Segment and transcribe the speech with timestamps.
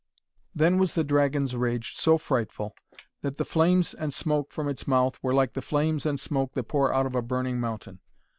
[0.55, 2.73] Then was the dragon's rage so frightful,
[3.21, 6.63] that the flames and smoke from its mouth were like the flames and smoke that
[6.63, 7.99] pour out of a burning mountain.